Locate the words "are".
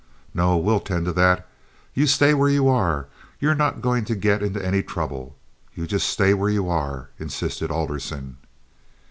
2.67-3.05, 6.67-7.11